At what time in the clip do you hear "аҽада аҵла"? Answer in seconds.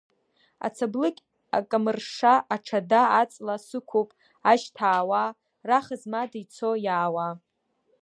2.55-3.55